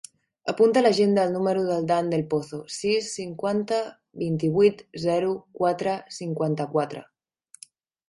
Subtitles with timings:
[0.51, 3.83] Apunta a l'agenda el número del Dan Del Pozo: sis, cinquanta,
[4.25, 7.09] vint-i-vuit, zero, quatre, cinquanta-quatre.